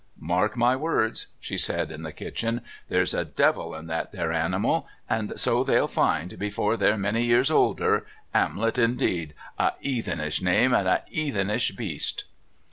[0.19, 4.87] "Mark my words," she said in the kitchen, "there's a devil in that there animal,
[5.07, 10.87] and so they'll find before they're many years older 'Amlet indeed a 'eathenish name and
[10.87, 12.23] a 'eathenish beast."